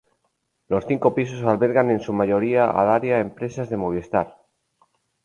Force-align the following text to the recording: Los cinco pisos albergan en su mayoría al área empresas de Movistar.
Los 0.67 0.87
cinco 0.87 1.13
pisos 1.13 1.43
albergan 1.43 1.91
en 1.91 1.99
su 1.99 2.11
mayoría 2.11 2.71
al 2.71 2.89
área 2.89 3.19
empresas 3.19 3.69
de 3.69 3.77
Movistar. 3.77 4.35